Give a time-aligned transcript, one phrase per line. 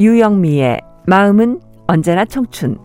[0.00, 2.78] 유영미의 마음은 언제나 청춘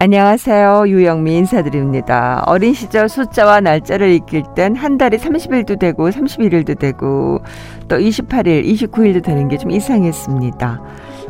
[0.00, 0.84] 안녕하세요.
[0.86, 2.44] 유영미 인사드립니다.
[2.46, 7.40] 어린 시절 숫자와 날짜를 익힐 땐 한 달이 30일도 되고 31일도 되고
[7.88, 10.80] 또 28일, 29일도 되는 게 좀 이상했습니다.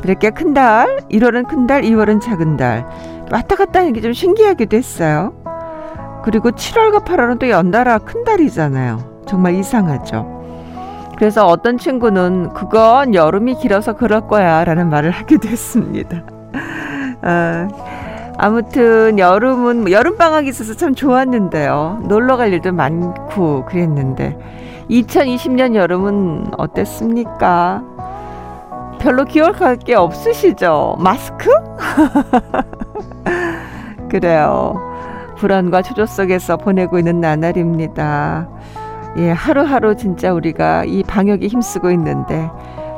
[0.05, 2.85] 이렇게 큰 달, 1월은 큰 달, 2월은 작은 달
[3.33, 5.33] 왔다 갔다 하는 게 좀 신기하기도 했어요.
[6.23, 9.25] 그리고 7월과 8월은 또 연달아 큰 달이잖아요.
[9.27, 10.39] 정말 이상하죠.
[11.17, 16.23] 그래서 어떤 친구는 그건 여름이 길어서 그럴 거야 라는 말을 하기도 했습니다.
[17.23, 17.69] 아,
[18.39, 22.03] 아무튼 여름은 뭐 여름방학이 있어서 참 좋았는데요.
[22.05, 24.39] 놀러 갈 일도 많고 그랬는데
[24.89, 27.83] 2020년 여름은 어땠습니까?
[29.01, 30.97] 별로 기억할 게 없으시죠?
[31.01, 31.51] 마스크?
[34.09, 34.88] 그래요.
[35.39, 38.49] 불안과 초조 속에서 보내고 있는 나날입니다.
[39.19, 42.51] 예, 하루하루 진짜 우리가 이 방역에 힘쓰고 있는데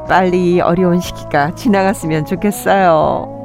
[0.08, 3.38] 빨리 이 어려운 시기가 지나갔으면 좋겠어요.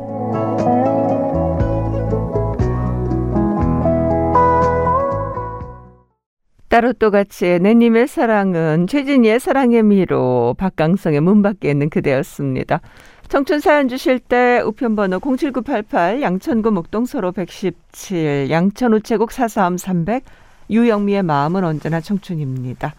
[6.67, 12.81] 따로 또 같이 내님의 사랑은 최진희의 사랑의 미로 박강성의 문 밖에 있는 그대였습니다.
[13.27, 20.23] 청춘 사연 주실 때 우편번호 07988 양천구 목동서로 117 양천 우체국 44300
[20.69, 22.93] 유영미의 마음은 언제나 청춘입니다.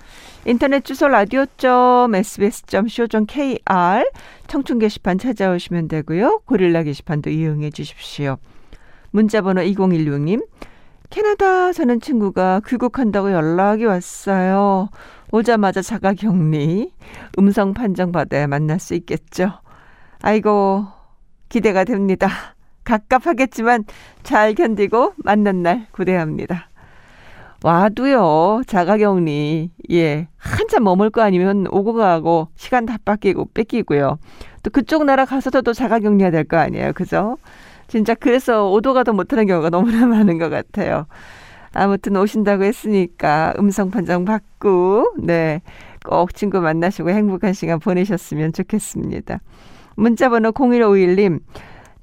[0.45, 2.11] 인터넷 주소 라디오.sbs.co.kr
[4.47, 6.43] 청춘 게시판 찾아오시면 되고요.
[6.45, 8.39] 고릴라 게시판도 이용해 주십시오.
[9.11, 10.47] 문자번호 2016님
[11.11, 14.91] 캐나다 사는 친구가 귀국한다고 연락이 왔어요.
[15.33, 16.93] 오자마자 자가 격리,
[17.39, 19.53] 음성 판정 받아야 만날 수 있겠죠.
[20.23, 20.87] 아이고,
[21.49, 22.29] 기대가 됩니다.
[22.85, 23.85] 갑갑하겠지만
[24.23, 26.69] 잘 견디고 만난 날 구대합니다.
[27.65, 34.19] 와도요, 자가격리, 예, 한참 머물 거 아니면 오고 가고 시간 다 뺏기고, 뺏기고요.
[34.63, 36.93] 또 그쪽 나라 가서도 또 자가격리 해야 될 거 아니에요.
[36.93, 37.39] 그죠?
[37.89, 41.07] 진짜 그래서 오도 가도 못하는 경우가 너무나 많은 것 같아요.
[41.73, 45.61] 아무튼 오신다고 했으니까 음성 판정 받고, 네,
[46.05, 49.41] 꼭 친구 만나시고 행복한 시간 보내셨으면 좋겠습니다.
[49.97, 51.41] 문자번호 0151님,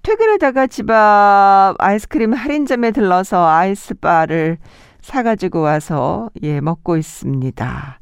[0.01, 4.57] 퇴근하다가 집 앞 아이스크림 할인점에 들러서 아이스바를
[5.01, 7.99] 사가지고 와서, 예, 먹고 있습니다.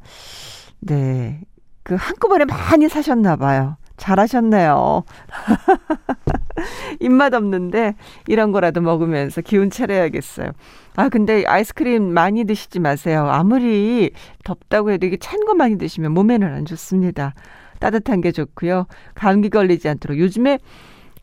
[0.82, 1.42] 네.
[1.84, 3.78] 그 한꺼번에 많이 사셨나 봐요.
[3.98, 5.04] 잘하셨네요.
[7.00, 7.96] 입맛 없는데
[8.28, 10.52] 이런 거라도 먹으면서 기운 차려야겠어요.
[10.96, 13.28] 아, 근데 아이스크림 많이 드시지 마세요.
[13.30, 14.12] 아무리
[14.44, 17.34] 덥다고 해도 이게 찬 거 많이 드시면 몸에는 안 좋습니다.
[17.82, 18.86] 따뜻한 게 좋고요.
[19.16, 20.18] 감기 걸리지 않도록.
[20.20, 20.60] 요즘에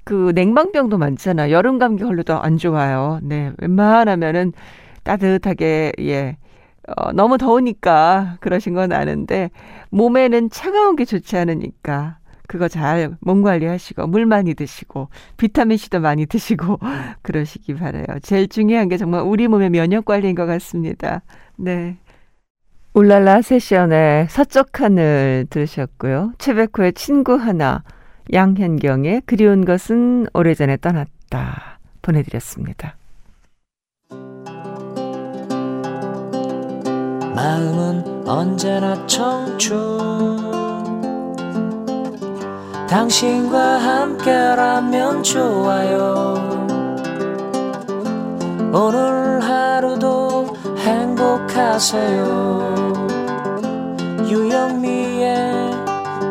[0.05, 1.51] 그 냉방병도 많잖아.
[1.51, 3.21] 여름 감기 걸려도 안 좋아요.
[3.23, 3.53] 네.
[3.59, 4.53] 웬만하면은
[5.05, 6.37] 따뜻하게, 예.
[6.97, 9.51] 어, 너무 더우니까 그러신 건 아는데,
[9.91, 16.79] 몸에는 차가운 게 좋지 않으니까, 그거 잘 몸 관리하시고, 물 많이 드시고, 비타민C도 많이 드시고,
[17.23, 18.05] 그러시기 바래요.
[18.23, 21.23] 제일 중요한 게 정말 우리 몸의 면역 관리인 것 같습니다.
[21.57, 21.99] 네.
[22.99, 26.33] 울랄라 세션의 서쪽 하늘 들으셨고요.
[26.39, 27.85] 최백호의 친구 하나,
[28.33, 32.97] 양현경의 그리운 것은 오래전에 떠났다 보내드렸습니다.
[37.37, 39.79] 마음은 언제나 청춘
[42.89, 46.35] 당신과 함께라면 좋아요
[48.73, 49.28] 오늘
[51.59, 52.95] 행복하세요.
[54.31, 55.71] 유영미의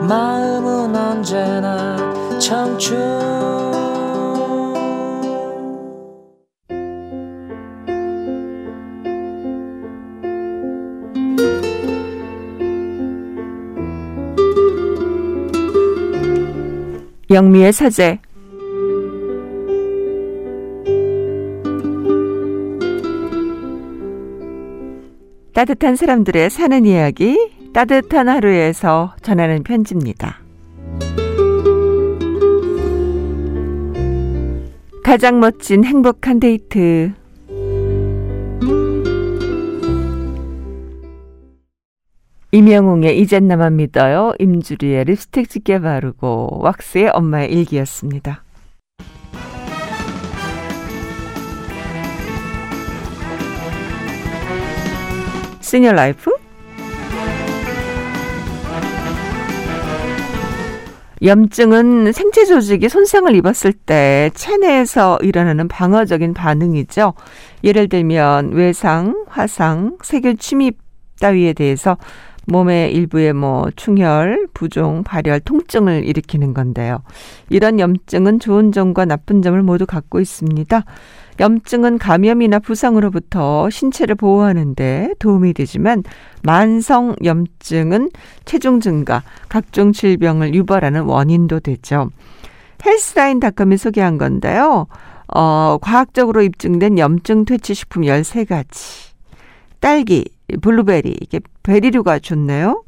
[0.07, 1.97] 마음은 언제나
[2.39, 2.95] 청춘.
[17.29, 18.19] 영미의 사제
[25.57, 30.37] 따뜻한 사람들의 사는 이야기 따뜻한 하루에서 전하는 편지입니다.
[35.03, 37.11] 가장 멋진 행복한 데이트
[42.51, 48.43] 임영웅의 이젠 나만 믿어요 임주리의 립스틱 짙게 바르고 왁스의 엄마의 일기였습니다.
[55.67, 56.31] 시니어 라이프
[61.21, 67.15] 염증은 생체 조직이 손상을 입었을 때 체내에서 일어나는 방어적인 반응이죠.
[67.65, 70.77] 예를 들면 외상, 화상, 세균 침입
[71.19, 71.97] 따위에 대해서
[72.47, 77.03] 몸의 일부에 뭐 충혈, 부종, 발열, 통증을 일으키는 건데요.
[77.49, 80.83] 이런 염증은 좋은 점과 나쁜 점을 모두 갖고 있습니다.
[81.39, 86.03] 염증은 감염이나 부상으로부터 신체를 보호하는데 도움이 되지만
[86.41, 88.09] 만성 염증은
[88.45, 92.09] 체중 증가, 각종 질병을 유발하는 원인도 되죠.
[92.83, 94.87] Healthline.com이 소개한 건데요.
[95.27, 99.06] 어, 과학적으로 입증된 염증 퇴치 식품 13가지.
[99.79, 100.25] 딸기,
[100.61, 102.83] 블루베리, 이게 베리류가 좋네요.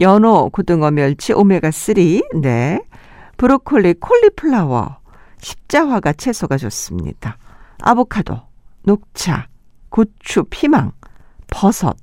[0.00, 2.80] 연어, 고등어, 멸치, 오메가3, 네.
[3.36, 4.96] 브로콜리, 콜리플라워,
[5.38, 7.36] 십자화가 채소가 좋습니다.
[7.80, 8.40] 아보카도,
[8.84, 9.48] 녹차,
[9.88, 10.92] 고추, 피망,
[11.48, 11.96] 버섯,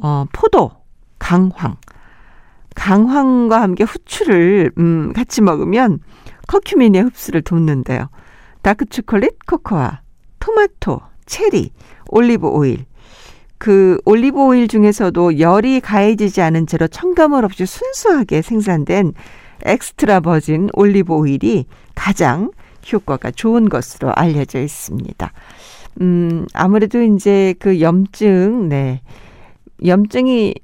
[0.00, 0.70] 어, 포도,
[1.18, 1.76] 강황.
[2.74, 5.98] 강황과 함께 후추를 음, 같이 먹으면
[6.46, 8.08] 커큐민의 흡수를 돕는데요.
[8.62, 10.00] 다크 초콜릿, 코코아,
[10.38, 11.72] 토마토, 체리,
[12.08, 12.86] 올리브 오일.
[13.58, 19.12] 그 올리브 오일 중에서도 열이 가해지지 않은 채로 첨가물 없이 순수하게 생산된
[19.64, 22.50] 엑스트라 버진 올리브 오일이 가장
[22.90, 25.32] 효과가 좋은 것으로 알려져 있습니다.
[26.00, 29.02] 음, 아무래도 이제 그 염증, 네.
[29.84, 30.54] 염증이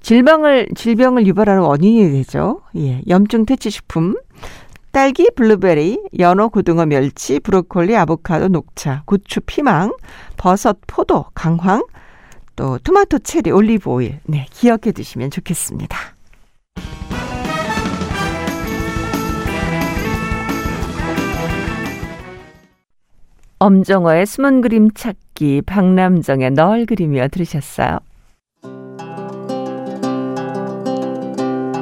[0.00, 2.62] 질병을, 질병을 유발하는 원인이 되죠.
[2.76, 3.02] 예.
[3.08, 4.16] 염증 퇴치 식품.
[4.90, 9.94] 딸기, 블루베리, 연어, 고등어, 멸치, 브로콜리, 아보카도, 녹차, 고추, 피망,
[10.36, 11.82] 버섯, 포도, 강황,
[12.56, 14.20] 또 토마토, 체리, 올리브 오일.
[14.24, 15.96] 네, 기억해 두시면 좋겠습니다.
[23.58, 28.00] 엄정화의 숨은 그림 찾기, 박남정의 널 그리며 들으셨어요.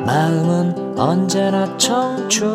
[0.05, 2.49] 마음은 언제나 청춘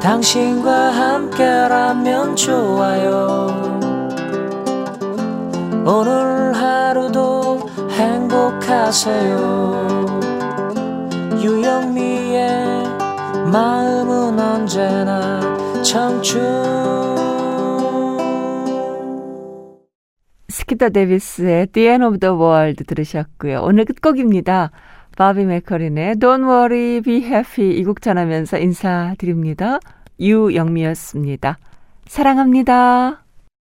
[0.00, 3.81] 당신과 함께라면 좋아요
[5.84, 9.36] 오늘 하루도 행복하세요
[11.42, 12.84] 유영미의
[13.52, 15.40] 마음은 언제나
[15.82, 16.40] 청춘
[20.48, 23.62] 스키터 데비스의 The End of the World 들으셨고요.
[23.62, 24.70] 오늘 끝곡입니다.
[25.16, 29.80] 바비 맥커린의 Don't Worry, Be Happy 이 곡 전하면서 인사드립니다.
[30.20, 31.58] 유영미였습니다.
[32.06, 33.24] 사랑합니다.